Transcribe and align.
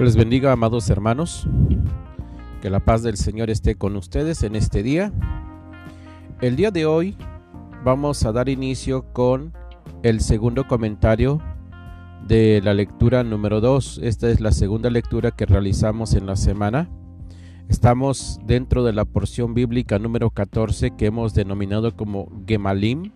Les 0.00 0.16
bendiga, 0.16 0.50
amados 0.50 0.90
hermanos. 0.90 1.46
Que 2.60 2.68
la 2.68 2.80
paz 2.80 3.04
del 3.04 3.16
Señor 3.16 3.48
esté 3.48 3.76
con 3.76 3.94
ustedes 3.94 4.42
en 4.42 4.56
este 4.56 4.82
día. 4.82 5.12
El 6.40 6.56
día 6.56 6.72
de 6.72 6.84
hoy 6.84 7.16
vamos 7.84 8.24
a 8.24 8.32
dar 8.32 8.48
inicio 8.48 9.12
con 9.12 9.52
el 10.02 10.20
segundo 10.20 10.66
comentario 10.66 11.40
de 12.26 12.60
la 12.64 12.74
lectura 12.74 13.22
número 13.22 13.60
2. 13.60 14.00
Esta 14.02 14.28
es 14.30 14.40
la 14.40 14.50
segunda 14.50 14.90
lectura 14.90 15.30
que 15.30 15.46
realizamos 15.46 16.14
en 16.14 16.26
la 16.26 16.34
semana. 16.34 16.90
Estamos 17.68 18.40
dentro 18.44 18.82
de 18.82 18.94
la 18.94 19.04
porción 19.04 19.54
bíblica 19.54 20.00
número 20.00 20.30
14 20.30 20.90
que 20.96 21.06
hemos 21.06 21.34
denominado 21.34 21.94
como 21.94 22.32
Gemalim 22.48 23.12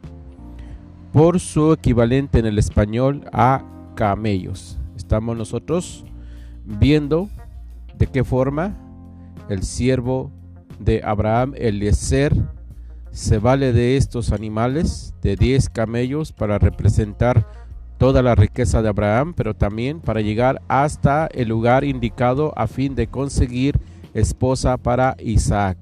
por 1.12 1.41
su 1.41 1.73
equivalente 1.73 2.38
en 2.38 2.47
el 2.47 2.56
español 2.56 3.24
a 3.33 3.65
camellos. 3.97 4.79
Estamos 4.97 5.37
nosotros 5.37 6.05
viendo 6.68 7.30
de 7.96 8.06
qué 8.06 8.22
forma 8.24 8.77
el 9.48 9.62
siervo 9.62 10.30
de 10.78 11.00
Abraham, 11.02 11.54
Eliezer, 11.56 12.34
se 13.10 13.38
vale 13.38 13.72
de 13.72 13.96
estos 13.96 14.32
animales, 14.32 15.14
de 15.22 15.36
10 15.36 15.70
camellos, 15.70 16.32
para 16.32 16.58
representar 16.58 17.46
toda 17.96 18.22
la 18.22 18.34
riqueza 18.34 18.82
de 18.82 18.91
Abraham, 18.91 19.32
pero 19.34 19.54
también 19.54 20.00
para 20.00 20.20
llegar 20.20 20.62
hasta 20.68 21.27
el 21.27 21.48
lugar 21.48 21.84
indicado 21.84 22.52
a 22.56 22.69
fin 22.69 22.94
de 22.94 23.08
conseguir 23.08 23.80
esposa 24.14 24.77
para 24.77 25.16
Isaac. 25.19 25.78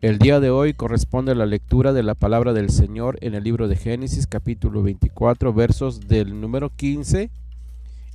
El 0.00 0.18
día 0.18 0.40
de 0.40 0.50
hoy 0.50 0.74
corresponde 0.74 1.32
a 1.32 1.34
la 1.34 1.46
lectura 1.46 1.92
de 1.92 2.02
la 2.02 2.14
palabra 2.14 2.52
del 2.52 2.70
Señor 2.70 3.18
en 3.20 3.34
el 3.34 3.42
libro 3.42 3.66
de 3.66 3.76
Génesis 3.76 4.26
capítulo 4.26 4.82
24 4.82 5.52
versos 5.52 6.00
del 6.06 6.40
número 6.40 6.70
15 6.70 7.30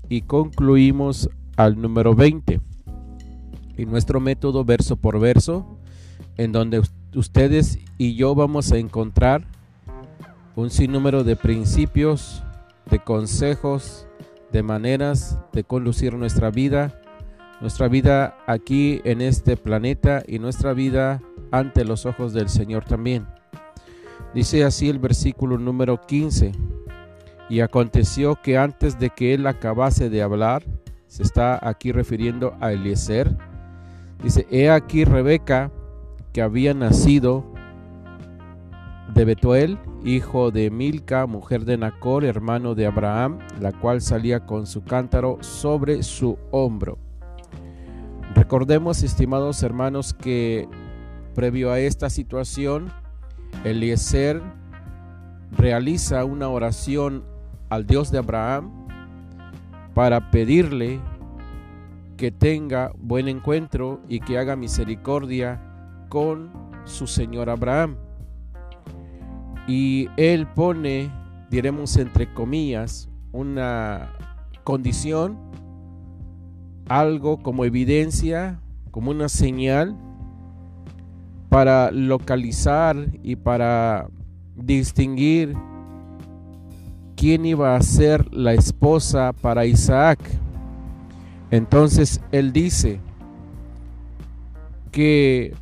y 0.07 0.21
concluimos 0.21 1.29
al 1.55 1.81
número 1.81 2.15
20. 2.15 2.59
Y 3.77 3.85
nuestro 3.85 4.19
método 4.19 4.63
verso 4.65 4.95
por 4.95 5.19
verso, 5.19 5.77
en 6.37 6.51
donde 6.51 6.81
ustedes 7.15 7.79
y 7.97 8.15
yo 8.15 8.35
vamos 8.35 8.71
a 8.71 8.77
encontrar 8.77 9.45
un 10.55 10.69
sinnúmero 10.69 11.23
de 11.23 11.35
principios, 11.35 12.43
de 12.89 12.99
consejos, 12.99 14.05
de 14.51 14.63
maneras 14.63 15.39
de 15.53 15.63
conducir 15.63 16.13
nuestra 16.15 16.51
vida, 16.51 16.99
nuestra 17.61 17.87
vida 17.87 18.37
aquí 18.47 19.01
en 19.05 19.21
este 19.21 19.55
planeta 19.55 20.23
y 20.27 20.39
nuestra 20.39 20.73
vida 20.73 21.21
ante 21.51 21.85
los 21.85 22.05
ojos 22.05 22.33
del 22.33 22.49
Señor 22.49 22.85
también. 22.85 23.27
Dice 24.33 24.63
así 24.63 24.89
el 24.89 24.99
versículo 24.99 25.57
número 25.57 26.01
15. 26.01 26.53
Y 27.49 27.59
aconteció 27.59 28.37
que 28.41 28.57
antes 28.57 28.97
de 28.97 29.09
que 29.09 29.33
él 29.33 29.45
acabase 29.45 30.09
de 30.09 30.21
hablar, 30.21 30.63
se 31.11 31.23
está 31.23 31.59
aquí 31.67 31.91
refiriendo 31.91 32.55
a 32.61 32.71
Eliezer. 32.71 33.35
Dice, 34.23 34.47
he 34.49 34.69
aquí 34.69 35.03
Rebeca, 35.03 35.69
que 36.31 36.41
había 36.41 36.73
nacido 36.73 37.43
de 39.13 39.25
Betuel, 39.25 39.77
hijo 40.05 40.51
de 40.51 40.71
Milca, 40.71 41.25
mujer 41.25 41.65
de 41.65 41.77
Nacor, 41.77 42.23
hermano 42.23 42.75
de 42.75 42.85
Abraham, 42.85 43.39
la 43.59 43.73
cual 43.73 43.99
salía 43.99 44.45
con 44.45 44.65
su 44.65 44.85
cántaro 44.85 45.37
sobre 45.41 46.01
su 46.01 46.37
hombro. 46.49 46.97
Recordemos, 48.33 49.03
estimados 49.03 49.63
hermanos, 49.63 50.13
que 50.13 50.69
previo 51.35 51.73
a 51.73 51.79
esta 51.81 52.09
situación, 52.09 52.89
Eliezer 53.65 54.41
realiza 55.57 56.23
una 56.23 56.47
oración 56.47 57.25
al 57.67 57.85
Dios 57.85 58.11
de 58.11 58.19
Abraham 58.19 58.80
para 59.93 60.31
pedirle 60.31 60.99
que 62.17 62.31
tenga 62.31 62.91
buen 62.97 63.27
encuentro 63.27 64.01
y 64.07 64.19
que 64.19 64.37
haga 64.37 64.55
misericordia 64.55 65.59
con 66.09 66.51
su 66.85 67.07
Señor 67.07 67.49
Abraham. 67.49 67.97
Y 69.67 70.09
él 70.17 70.47
pone, 70.47 71.11
diremos 71.49 71.97
entre 71.97 72.31
comillas, 72.33 73.09
una 73.31 74.13
condición, 74.63 75.37
algo 76.87 77.41
como 77.41 77.65
evidencia, 77.65 78.59
como 78.91 79.11
una 79.11 79.29
señal 79.29 79.97
para 81.49 81.91
localizar 81.91 82.97
y 83.23 83.35
para 83.35 84.07
distinguir 84.55 85.55
quién 87.21 87.45
iba 87.45 87.75
a 87.75 87.81
ser 87.83 88.33
la 88.33 88.53
esposa 88.53 89.31
para 89.31 89.67
Isaac. 89.67 90.17
Entonces 91.51 92.19
él 92.31 92.51
dice 92.51 92.99
que 94.91 95.53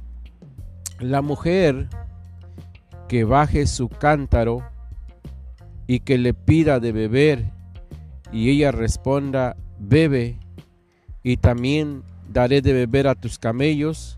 la 1.02 1.22
mujer 1.22 1.90
que 3.10 3.26
baje 3.26 3.68
su 3.68 3.90
cántaro 3.90 4.64
y 5.86 6.00
que 6.00 6.18
le 6.18 6.34
pida 6.34 6.80
de 6.80 6.94
beber 6.94 7.52
y 8.32 8.52
ella 8.52 8.72
responda, 8.72 9.58
bebe 9.80 10.40
y 11.24 11.36
también 11.36 12.04
daré 12.30 12.62
de 12.62 12.72
beber 12.72 13.06
a 13.06 13.16
tus 13.16 13.38
camellos, 13.38 14.18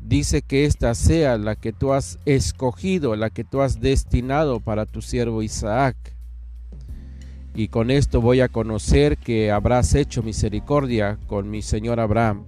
dice 0.00 0.40
que 0.40 0.64
esta 0.64 0.94
sea 0.94 1.36
la 1.36 1.54
que 1.54 1.74
tú 1.74 1.92
has 1.92 2.18
escogido, 2.24 3.14
la 3.14 3.28
que 3.28 3.44
tú 3.44 3.60
has 3.60 3.78
destinado 3.78 4.60
para 4.60 4.86
tu 4.86 5.02
siervo 5.02 5.42
Isaac 5.42 6.15
y 7.56 7.68
con 7.68 7.90
esto 7.90 8.20
voy 8.20 8.42
a 8.42 8.50
conocer 8.50 9.16
que 9.16 9.50
habrás 9.50 9.94
hecho 9.94 10.22
misericordia 10.22 11.18
con 11.26 11.48
mi 11.48 11.62
Señor 11.62 12.00
Abraham. 12.00 12.44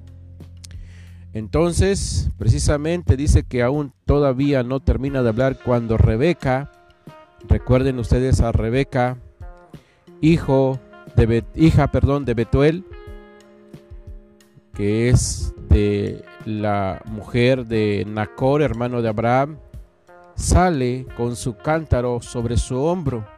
Entonces, 1.33 2.31
precisamente 2.37 3.17
dice 3.17 3.43
que 3.43 3.63
aún 3.63 3.95
todavía 4.05 4.63
no 4.63 4.81
termina 4.81 5.23
de 5.23 5.31
hablar 5.31 5.59
cuando 5.65 5.97
Rebeca, 5.97 6.71
recuerden 7.49 7.99
ustedes 7.99 8.43
a 8.43 8.53
Rebeca, 8.53 9.17
hijo 10.21 10.79
de 11.17 11.43
hija, 11.55 11.91
perdón, 11.91 12.27
de 12.27 12.35
Betuel, 12.35 12.85
que 14.75 15.09
es 15.09 15.55
de 15.71 16.23
la 16.45 17.01
mujer 17.07 17.65
de 17.65 18.05
Nacor, 18.07 18.61
hermano 18.61 19.01
de 19.01 19.09
Abraham, 19.09 19.57
sale 20.35 21.07
con 21.17 21.35
su 21.35 21.57
cántaro 21.57 22.21
sobre 22.21 22.59
su 22.59 22.77
hombro 22.77 23.38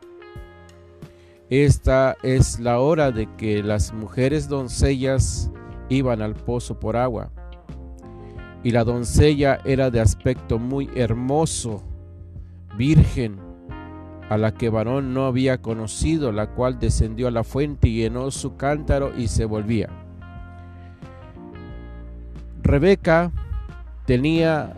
esta 1.50 2.16
es 2.22 2.60
la 2.60 2.78
hora 2.78 3.10
de 3.10 3.26
que 3.36 3.60
las 3.64 3.92
mujeres 3.92 4.48
doncellas 4.48 5.50
iban 5.88 6.22
al 6.22 6.34
pozo 6.34 6.78
por 6.78 6.96
agua. 6.96 7.32
Y 8.62 8.70
la 8.70 8.84
doncella 8.84 9.58
era 9.64 9.90
de 9.90 10.00
aspecto 10.00 10.60
muy 10.60 10.88
hermoso, 10.94 11.82
virgen, 12.76 13.36
a 14.28 14.38
la 14.38 14.54
que 14.54 14.70
varón 14.70 15.12
no 15.12 15.26
había 15.26 15.60
conocido, 15.60 16.30
la 16.30 16.54
cual 16.54 16.78
descendió 16.78 17.26
a 17.26 17.32
la 17.32 17.42
fuente 17.42 17.88
y 17.88 17.96
llenó 17.96 18.30
su 18.30 18.54
cántaro 18.56 19.12
y 19.18 19.26
se 19.26 19.44
volvía. 19.44 19.88
Rebeca 22.62 23.32
tenía 24.06 24.76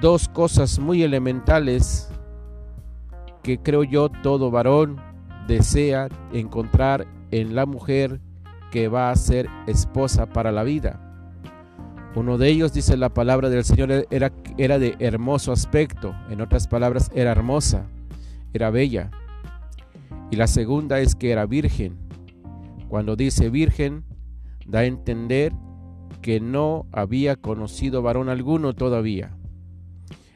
dos 0.00 0.26
cosas 0.26 0.78
muy 0.78 1.02
elementales 1.02 2.08
que 3.42 3.58
creo 3.58 3.84
yo 3.84 4.08
todo 4.08 4.50
varón 4.50 5.11
desea 5.46 6.08
encontrar 6.32 7.06
en 7.30 7.54
la 7.54 7.66
mujer 7.66 8.20
que 8.70 8.88
va 8.88 9.10
a 9.10 9.16
ser 9.16 9.48
esposa 9.66 10.26
para 10.26 10.52
la 10.52 10.62
vida. 10.62 11.00
Uno 12.14 12.36
de 12.36 12.48
ellos, 12.48 12.72
dice 12.72 12.96
la 12.96 13.08
palabra 13.08 13.48
del 13.48 13.64
Señor, 13.64 14.06
era, 14.10 14.32
era 14.58 14.78
de 14.78 14.96
hermoso 14.98 15.52
aspecto, 15.52 16.14
en 16.30 16.40
otras 16.40 16.68
palabras, 16.68 17.10
era 17.14 17.30
hermosa, 17.30 17.86
era 18.52 18.70
bella. 18.70 19.10
Y 20.30 20.36
la 20.36 20.46
segunda 20.46 21.00
es 21.00 21.14
que 21.14 21.30
era 21.30 21.46
virgen. 21.46 21.96
Cuando 22.88 23.16
dice 23.16 23.48
virgen, 23.48 24.04
da 24.66 24.80
a 24.80 24.84
entender 24.84 25.52
que 26.20 26.40
no 26.40 26.86
había 26.92 27.36
conocido 27.36 28.02
varón 28.02 28.28
alguno 28.28 28.74
todavía. 28.74 29.36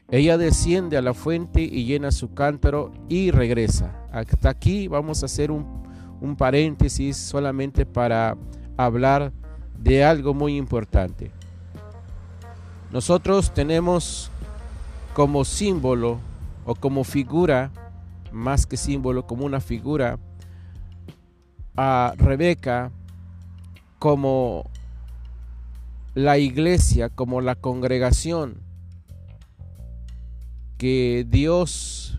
Ella 0.08 0.38
desciende 0.38 0.96
a 0.96 1.02
la 1.02 1.14
fuente 1.14 1.62
y 1.62 1.84
llena 1.84 2.12
su 2.12 2.32
cántaro 2.32 2.92
y 3.08 3.32
regresa. 3.32 4.06
Hasta 4.12 4.50
aquí 4.50 4.86
vamos 4.86 5.22
a 5.22 5.26
hacer 5.26 5.50
un, 5.50 5.84
paréntesis 6.38 7.16
solamente 7.16 7.84
para 7.86 8.36
hablar 8.76 9.32
de 9.78 10.04
algo 10.04 10.32
muy 10.32 10.56
importante. 10.56 11.32
Nosotros 12.92 13.52
tenemos 13.52 14.30
como 15.12 15.44
símbolo 15.44 16.18
o 16.64 16.76
como 16.76 17.02
figura, 17.02 17.72
más 18.30 18.64
que 18.64 18.76
símbolo, 18.76 19.26
como 19.26 19.44
una 19.44 19.60
figura, 19.60 20.18
a 21.76 22.14
Rebeca 22.16 22.92
como 23.98 24.70
la 26.14 26.38
iglesia, 26.38 27.08
como 27.08 27.40
la 27.40 27.56
congregación 27.56 28.65
que 30.76 31.26
Dios 31.28 32.18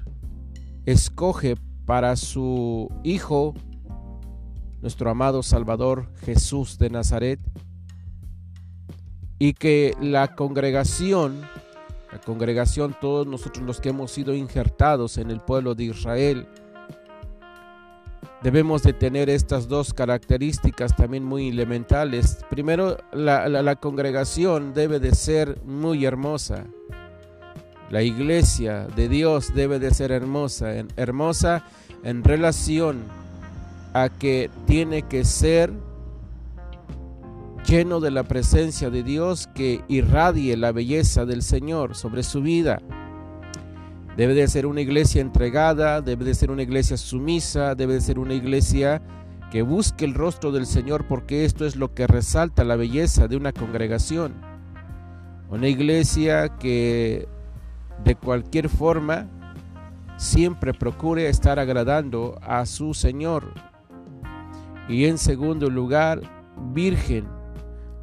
escoge 0.85 1.55
para 1.85 2.15
su 2.15 2.89
hijo 3.03 3.53
nuestro 4.81 5.09
amado 5.09 5.43
Salvador 5.43 6.09
Jesús 6.21 6.77
de 6.77 6.89
Nazaret, 6.89 7.39
y 9.39 9.53
que 9.53 9.93
la 10.01 10.35
congregación, 10.35 11.41
la 12.11 12.19
congregación, 12.19 12.95
todos 12.99 13.27
nosotros 13.27 13.65
los 13.65 13.79
que 13.79 13.89
hemos 13.89 14.11
sido 14.11 14.33
injertados 14.33 15.17
en 15.17 15.29
el 15.29 15.39
pueblo 15.41 15.75
de 15.75 15.85
Israel, 15.85 16.47
debemos 18.41 18.83
de 18.83 18.93
tener 18.93 19.29
estas 19.29 19.67
dos 19.67 19.93
características 19.93 20.95
también 20.95 21.23
muy 21.23 21.49
elementales. 21.49 22.39
Primero, 22.49 22.97
la, 23.11 23.47
la, 23.47 23.75
congregación 23.75 24.73
debe 24.73 24.99
de 24.99 25.13
ser 25.13 25.61
muy 25.65 26.05
hermosa. 26.05 26.65
La 27.89 28.01
iglesia 28.03 28.87
de 28.95 29.07
Dios 29.07 29.53
debe 29.53 29.79
de 29.79 29.91
ser 29.93 30.11
hermosa, 30.11 30.73
hermosa 30.97 31.63
en 32.03 32.23
relación 32.23 33.03
a 33.93 34.09
que 34.09 34.49
tiene 34.65 35.03
que 35.03 35.23
ser 35.23 35.71
lleno 37.65 37.99
de 37.99 38.11
la 38.11 38.23
presencia 38.23 38.89
de 38.89 39.03
Dios 39.03 39.47
que 39.47 39.81
irradie 39.87 40.57
la 40.57 40.71
belleza 40.71 41.25
del 41.25 41.41
Señor 41.41 41.95
sobre 41.95 42.23
su 42.23 42.41
vida. 42.41 42.81
Debe 44.17 44.33
de 44.33 44.47
ser 44.47 44.65
una 44.65 44.81
iglesia 44.81 45.21
entregada, 45.21 46.01
debe 46.01 46.25
de 46.25 46.33
ser 46.33 46.51
una 46.51 46.63
iglesia 46.63 46.97
sumisa, 46.97 47.75
debe 47.75 47.93
de 47.93 48.01
ser 48.01 48.19
una 48.19 48.33
iglesia 48.33 49.01
que 49.51 49.61
busque 49.61 50.05
el 50.05 50.13
rostro 50.13 50.51
del 50.51 50.65
Señor 50.65 51.07
porque 51.07 51.45
esto 51.45 51.65
es 51.65 51.75
lo 51.77 51.93
que 51.93 52.07
resalta 52.07 52.63
la 52.63 52.75
belleza 52.75 53.27
de 53.27 53.37
una 53.37 53.53
congregación. 53.53 54.33
Una 55.49 55.67
iglesia 55.67 56.57
que 56.57 57.27
de 58.03 58.15
cualquier 58.15 58.69
forma 58.69 59.27
siempre 60.17 60.73
procure 60.73 61.29
estar 61.29 61.59
agradando 61.59 62.37
a 62.41 62.65
su 62.65 62.93
Señor. 62.93 63.53
Y 64.89 65.05
en 65.05 65.17
segundo 65.17 65.69
lugar, 65.69 66.21
virgen, 66.73 67.27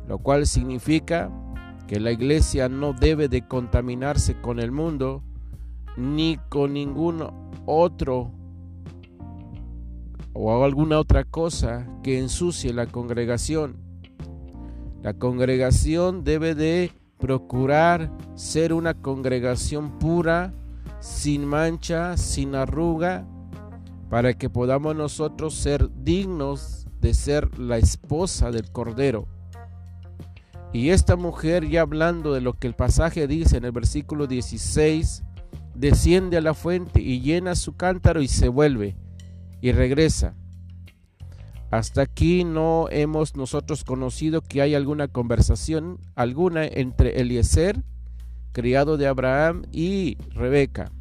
lo 0.06 0.19
cual 0.19 0.46
significa 0.46 1.31
que 1.87 2.00
la 2.00 2.12
iglesia 2.12 2.69
no 2.69 2.93
debe 2.93 3.29
de 3.29 3.46
contaminarse 3.46 4.41
con 4.41 4.58
el 4.58 4.70
mundo 4.70 5.23
ni 5.96 6.38
con 6.49 6.75
ningún 6.75 7.26
otro 7.67 8.32
o 10.32 10.64
alguna 10.64 10.99
otra 10.99 11.25
cosa 11.25 11.87
que 12.02 12.19
ensucie 12.19 12.73
la 12.73 12.87
congregación. 12.87 13.76
La 15.02 15.14
congregación 15.14 16.25
debe 16.25 16.55
de 16.55 16.91
procurar 17.19 18.11
ser 18.35 18.73
una 18.73 18.95
congregación 18.95 19.99
pura, 19.99 20.53
sin 21.01 21.45
mancha, 21.45 22.17
sin 22.17 22.55
arruga, 22.55 23.27
para 24.11 24.35
que 24.35 24.51
podamos 24.51 24.95
nosotros 24.95 25.55
ser 25.55 25.91
dignos 26.03 26.87
de 27.01 27.15
ser 27.15 27.59
la 27.59 27.79
esposa 27.79 28.51
del 28.51 28.71
Cordero. 28.71 29.27
Y 30.73 30.91
esta 30.91 31.17
mujer, 31.17 31.69
ya 31.69 31.83
hablando 31.83 32.33
de 32.33 32.41
lo 32.41 32.55
que 32.55 32.67
el 32.67 32.75
pasaje 32.75 33.27
dice 33.27 33.59
en 33.59 33.65
el 33.65 33.73
versículo 33.73 34.27
16, 34.27 35.23
desciende 35.75 36.37
a 36.37 36.41
la 36.41 36.55
fuente 36.55 37.01
y 37.01 37.21
llena 37.21 37.55
su 37.55 37.77
cántaro 37.77 38.23
y 38.23 38.29
se 38.29 38.49
vuelve 38.49 38.97
y 39.61 39.73
regresa. 39.73 40.35
Hasta 41.75 42.03
aquí 42.03 42.44
no 42.44 42.87
hemos 42.93 43.35
nosotros 43.35 43.82
conocido 43.82 44.43
que 44.43 44.62
hay 44.62 44.76
alguna 44.76 45.09
conversación 45.09 45.99
alguna 46.15 46.65
entre 46.65 47.21
Eliezer 47.21 47.82
criado 48.53 48.97
de 48.97 49.09
Abraham, 49.09 49.65
y 49.73 50.17
Rebeca. 50.31 50.93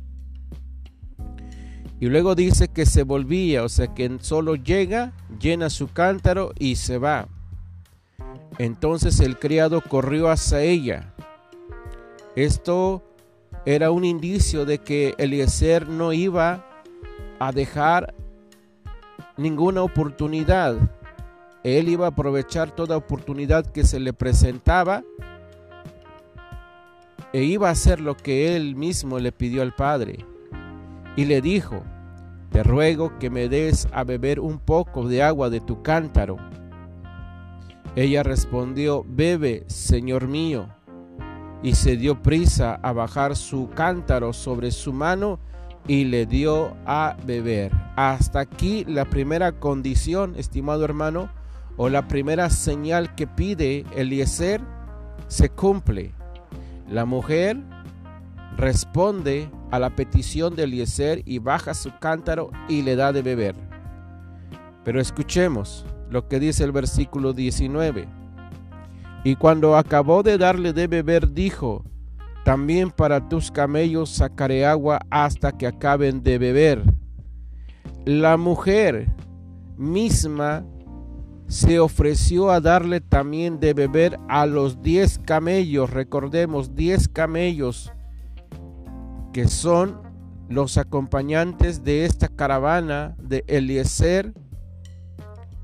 Y 1.99 2.07
luego 2.07 2.33
dice 2.33 2.69
que 2.69 2.87
se 2.87 3.03
volvía, 3.03 3.63
o 3.63 3.69
sea 3.69 3.93
que 3.93 4.17
solo 4.21 4.55
llega, 4.55 5.13
llena 5.39 5.69
su 5.69 5.89
cántaro 5.93 6.53
y 6.57 6.77
se 6.77 6.97
va. 6.97 7.27
Entonces 8.57 9.19
el 9.19 9.37
criado 9.37 9.79
corrió 9.79 10.31
hacia 10.31 10.61
ella. 10.61 11.13
Esto 12.35 13.03
era 13.67 13.91
un 13.91 14.05
indicio 14.05 14.65
de 14.65 14.79
que 14.79 15.13
Eliezer 15.19 15.87
no 15.87 16.13
iba 16.13 16.65
a 17.37 17.51
dejar 17.51 18.15
ninguna 19.37 19.81
oportunidad. 19.83 20.77
Él 21.63 21.89
iba 21.89 22.05
a 22.05 22.09
aprovechar 22.09 22.71
toda 22.71 22.97
oportunidad 22.97 23.65
que 23.65 23.85
se 23.85 23.99
le 23.99 24.13
presentaba 24.13 25.03
e 27.31 27.43
iba 27.43 27.69
a 27.69 27.71
hacer 27.71 27.99
lo 27.99 28.15
que 28.15 28.55
él 28.55 28.75
mismo 28.75 29.17
le 29.19 29.31
pidió 29.31 29.61
al 29.61 29.73
Padre. 29.73 30.25
Y 31.15 31.25
le 31.25 31.41
dijo, 31.41 31.83
te 32.51 32.63
ruego 32.63 33.17
que 33.17 33.29
me 33.29 33.49
des 33.49 33.87
a 33.91 34.03
beber 34.03 34.39
un 34.39 34.59
poco 34.59 35.07
de 35.07 35.23
agua 35.23 35.49
de 35.49 35.59
tu 35.59 35.81
cántaro. 35.81 36.37
Ella 37.95 38.23
respondió, 38.23 39.03
bebe, 39.07 39.63
Señor 39.67 40.27
mío. 40.27 40.67
Y 41.63 41.75
se 41.75 41.97
dio 41.97 42.21
prisa 42.21 42.75
a 42.83 42.91
bajar 42.91 43.35
su 43.35 43.69
cántaro 43.69 44.33
sobre 44.33 44.71
su 44.71 44.93
mano 44.93 45.39
y 45.87 46.05
le 46.05 46.25
dio 46.25 46.75
a 46.85 47.15
beber. 47.25 47.71
Hasta 47.95 48.39
aquí 48.39 48.85
la 48.85 49.05
primera 49.05 49.51
condición, 49.53 50.35
estimado 50.37 50.85
hermano, 50.85 51.29
o 51.77 51.89
la 51.89 52.07
primera 52.07 52.49
señal 52.49 53.15
que 53.15 53.27
pide 53.27 53.85
Eliezer 53.95 54.61
se 55.27 55.49
cumple. 55.49 56.11
La 56.89 57.05
mujer 57.05 57.57
responde 58.57 59.49
a 59.71 59.79
la 59.79 59.95
petición 59.95 60.55
de 60.55 60.63
Eliezer 60.63 61.23
y 61.25 61.39
baja 61.39 61.73
su 61.73 61.91
cántaro 61.99 62.51
y 62.69 62.83
le 62.83 62.95
da 62.95 63.11
de 63.11 63.23
beber. 63.23 63.55
Pero 64.83 65.01
escuchemos 65.01 65.85
lo 66.09 66.27
que 66.27 66.39
dice 66.39 66.63
el 66.63 66.71
versículo 66.71 67.33
19. 67.33 68.07
Y 69.23 69.35
cuando 69.35 69.77
acabó 69.77 70.21
de 70.21 70.37
darle 70.37 70.73
de 70.73 70.87
beber, 70.87 71.31
dijo, 71.31 71.83
también 72.43 72.91
para 72.91 73.27
tus 73.29 73.51
camellos 73.51 74.09
sacaré 74.09 74.65
agua 74.65 74.99
hasta 75.09 75.51
que 75.51 75.67
acaben 75.67 76.23
de 76.23 76.37
beber. 76.37 76.83
La 78.05 78.37
mujer 78.37 79.07
misma 79.77 80.65
se 81.47 81.79
ofreció 81.79 82.51
a 82.51 82.59
darle 82.59 82.99
también 82.99 83.59
de 83.59 83.73
beber 83.73 84.19
a 84.27 84.45
los 84.45 84.81
diez 84.81 85.19
camellos, 85.19 85.89
recordemos, 85.89 86.75
diez 86.75 87.07
camellos 87.07 87.91
que 89.33 89.47
son 89.47 90.01
los 90.49 90.77
acompañantes 90.77 91.83
de 91.83 92.05
esta 92.05 92.27
caravana 92.27 93.15
de 93.19 93.43
Eliezer. 93.47 94.33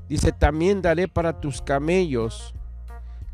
Dice, 0.07 0.31
también 0.31 0.81
daré 0.81 1.07
para 1.07 1.39
tus 1.39 1.61
camellos. 1.61 2.55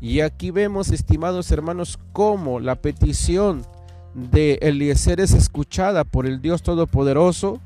Y 0.06 0.20
aquí 0.20 0.52
vemos, 0.52 0.92
estimados 0.92 1.50
hermanos, 1.50 1.98
cómo 2.12 2.60
la 2.60 2.76
petición 2.76 3.66
de 4.14 4.56
Eliezer 4.62 5.18
es 5.18 5.32
escuchada 5.32 6.04
por 6.04 6.26
el 6.26 6.40
Dios 6.40 6.62
Todopoderoso. 6.62 7.60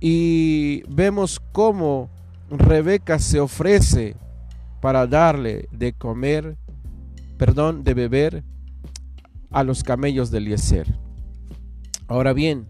Y 0.00 0.82
vemos 0.88 1.40
cómo 1.52 2.10
Rebeca 2.50 3.20
se 3.20 3.38
ofrece 3.38 4.16
para 4.80 5.06
darle 5.06 5.68
de 5.70 5.92
comer, 5.92 6.56
perdón, 7.38 7.84
de 7.84 7.94
beber 7.94 8.42
a 9.52 9.62
los 9.62 9.84
camellos 9.84 10.32
de 10.32 10.38
Eliezer. 10.38 10.98
Ahora 12.08 12.32
bien, 12.32 12.66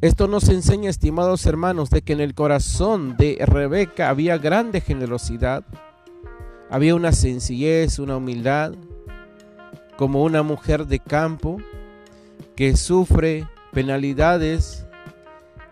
esto 0.00 0.26
nos 0.26 0.48
enseña, 0.48 0.88
estimados 0.88 1.44
hermanos, 1.44 1.90
de 1.90 2.00
que 2.00 2.14
en 2.14 2.22
el 2.22 2.32
corazón 2.32 3.14
de 3.18 3.44
Rebeca 3.44 4.08
había 4.08 4.38
grande 4.38 4.80
generosidad, 4.80 5.64
había 6.70 6.94
una 6.94 7.12
sencillez, 7.12 7.98
una 7.98 8.16
humildad, 8.16 8.74
como 9.96 10.22
una 10.22 10.42
mujer 10.42 10.86
de 10.86 10.98
campo 10.98 11.58
que 12.56 12.76
sufre 12.76 13.48
penalidades 13.72 14.86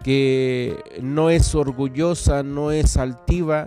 que 0.03 0.83
no 1.01 1.31
es 1.31 1.55
orgullosa, 1.55 2.43
no 2.43 2.73
es 2.73 2.97
altiva 2.97 3.67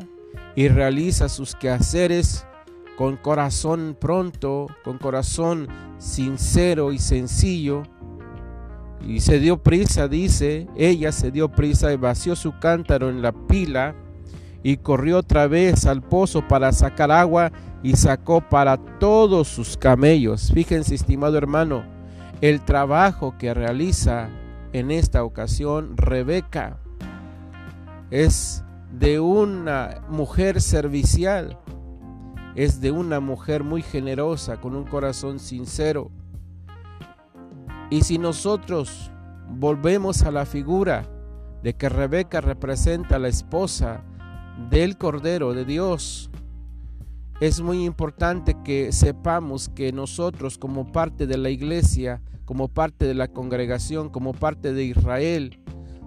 y 0.55 0.67
realiza 0.67 1.29
sus 1.29 1.55
quehaceres 1.55 2.45
con 2.97 3.17
corazón 3.17 3.97
pronto, 3.99 4.67
con 4.83 4.97
corazón 4.97 5.67
sincero 5.97 6.91
y 6.91 6.99
sencillo. 6.99 7.83
Y 9.05 9.19
se 9.19 9.39
dio 9.39 9.61
prisa, 9.61 10.07
dice, 10.07 10.67
ella 10.75 11.11
se 11.11 11.31
dio 11.31 11.49
prisa 11.49 11.93
y 11.93 11.97
vació 11.97 12.35
su 12.35 12.57
cántaro 12.59 13.09
en 13.09 13.21
la 13.21 13.31
pila 13.31 13.95
y 14.65 14.77
corrió 14.77 15.19
otra 15.19 15.45
vez 15.45 15.85
al 15.85 16.01
pozo 16.01 16.47
para 16.47 16.71
sacar 16.71 17.11
agua 17.11 17.51
y 17.83 17.97
sacó 17.97 18.41
para 18.41 18.77
todos 18.77 19.47
sus 19.47 19.77
camellos. 19.77 20.51
Fíjense, 20.51 20.95
estimado 20.95 21.37
hermano, 21.37 21.83
el 22.41 22.61
trabajo 22.61 23.35
que 23.37 23.53
realiza 23.53 24.27
en 24.73 24.89
esta 24.89 25.23
ocasión 25.23 25.95
Rebeca 25.95 26.79
es 28.09 28.63
de 28.91 29.19
una 29.19 30.01
mujer 30.09 30.59
servicial, 30.59 31.59
es 32.55 32.81
de 32.81 32.89
una 32.89 33.19
mujer 33.19 33.63
muy 33.63 33.83
generosa, 33.83 34.57
con 34.59 34.75
un 34.75 34.85
corazón 34.85 35.37
sincero. 35.37 36.09
Y 37.91 38.01
si 38.01 38.17
nosotros 38.17 39.11
volvemos 39.47 40.23
a 40.23 40.31
la 40.31 40.47
figura 40.47 41.05
de 41.61 41.75
que 41.75 41.87
Rebeca 41.87 42.41
representa 42.41 43.17
a 43.17 43.19
la 43.19 43.27
esposa 43.27 44.03
del 44.69 44.97
Cordero 44.97 45.53
de 45.53 45.65
Dios. 45.65 46.29
Es 47.41 47.61
muy 47.61 47.83
importante 47.83 48.55
que 48.63 48.91
sepamos 48.91 49.69
que 49.69 49.91
nosotros 49.91 50.57
como 50.57 50.91
parte 50.91 51.27
de 51.27 51.37
la 51.37 51.49
iglesia, 51.49 52.21
como 52.45 52.69
parte 52.69 53.05
de 53.05 53.13
la 53.13 53.27
congregación, 53.27 54.09
como 54.09 54.33
parte 54.33 54.73
de 54.73 54.85
Israel, 54.85 55.59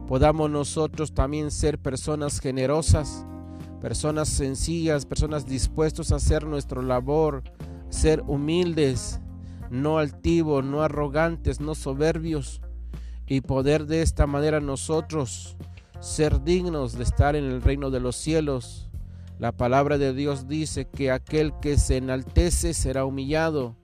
podamos 0.06 0.50
nosotros 0.50 1.12
también 1.12 1.50
ser 1.50 1.78
personas 1.78 2.40
generosas, 2.40 3.26
personas 3.82 4.28
sencillas, 4.28 5.04
personas 5.04 5.46
dispuestos 5.46 6.12
a 6.12 6.16
hacer 6.16 6.46
nuestra 6.46 6.82
labor, 6.82 7.42
ser 7.90 8.22
humildes, 8.26 9.20
no 9.70 9.98
altivos, 9.98 10.64
no 10.64 10.82
arrogantes, 10.82 11.60
no 11.60 11.74
soberbios, 11.74 12.62
y 13.26 13.42
poder 13.42 13.84
de 13.86 14.00
esta 14.00 14.26
manera 14.26 14.60
nosotros 14.60 15.58
ser 16.00 16.42
dignos 16.42 16.92
de 16.92 17.04
estar 17.04 17.36
en 17.36 17.44
el 17.44 17.62
reino 17.62 17.90
de 17.90 18.00
los 18.00 18.16
cielos. 18.16 18.90
La 19.38 19.52
palabra 19.52 19.98
de 19.98 20.12
Dios 20.12 20.48
dice 20.48 20.88
que 20.88 21.10
aquel 21.10 21.52
que 21.60 21.78
se 21.78 21.96
enaltece 21.96 22.74
será 22.74 23.04
humillado 23.04 23.76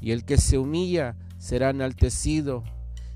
y 0.00 0.12
el 0.12 0.24
que 0.24 0.38
se 0.38 0.58
humilla 0.58 1.16
será 1.38 1.70
enaltecido. 1.70 2.64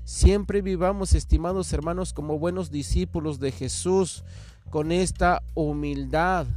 Siempre 0.03 0.61
vivamos, 0.61 1.13
estimados 1.13 1.71
hermanos, 1.71 2.13
como 2.13 2.37
buenos 2.37 2.71
discípulos 2.71 3.39
de 3.39 3.51
Jesús, 3.51 4.23
con 4.69 4.91
esta 4.91 5.43
humildad, 5.53 6.47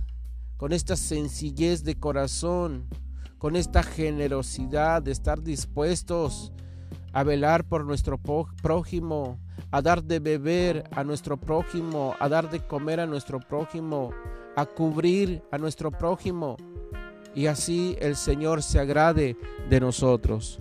con 0.56 0.72
esta 0.72 0.96
sencillez 0.96 1.84
de 1.84 1.98
corazón, 1.98 2.88
con 3.38 3.56
esta 3.56 3.82
generosidad 3.82 5.02
de 5.02 5.12
estar 5.12 5.42
dispuestos 5.42 6.52
a 7.12 7.22
velar 7.22 7.64
por 7.64 7.84
nuestro 7.84 8.18
prójimo, 8.18 9.38
a 9.76 9.82
dar 9.82 10.02
de 10.02 10.20
beber 10.20 10.84
a 10.90 11.04
nuestro 11.04 11.36
prójimo, 11.36 12.14
a 12.18 12.30
dar 12.30 12.48
de 12.48 12.60
comer 12.60 12.98
a 12.98 13.04
nuestro 13.04 13.38
prójimo, 13.38 14.10
a 14.56 14.64
cubrir 14.64 15.42
a 15.50 15.58
nuestro 15.58 15.90
prójimo. 15.90 16.56
Y 17.34 17.44
así 17.44 17.94
el 18.00 18.16
Señor 18.16 18.62
se 18.62 18.80
agrade 18.80 19.36
de 19.68 19.78
nosotros. 19.78 20.60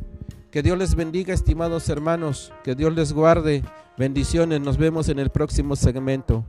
Que 0.51 0.61
Dios 0.61 0.77
les 0.77 0.95
bendiga, 0.95 1.33
estimados 1.33 1.87
hermanos, 1.87 2.51
que 2.61 2.75
Dios 2.75 2.93
les 2.93 3.13
guarde. 3.13 3.63
Bendiciones, 3.97 4.59
nos 4.59 4.75
vemos 4.75 5.07
en 5.07 5.19
el 5.19 5.29
próximo 5.29 5.77
segmento. 5.77 6.43